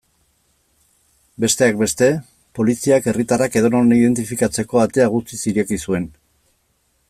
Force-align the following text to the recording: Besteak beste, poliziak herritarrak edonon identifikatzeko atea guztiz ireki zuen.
Besteak 1.43 1.77
beste, 1.81 2.07
poliziak 2.59 3.11
herritarrak 3.11 3.59
edonon 3.61 3.93
identifikatzeko 3.99 4.83
atea 4.87 5.07
guztiz 5.17 5.43
ireki 5.53 5.83
zuen. 5.89 6.13